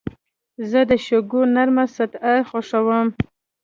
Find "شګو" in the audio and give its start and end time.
1.05-1.41